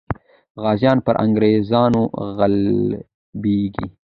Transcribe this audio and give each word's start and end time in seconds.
غازیان 0.63 0.97
پر 1.05 1.15
انګریزانو 1.23 2.01
غالبېږي. 2.37 3.87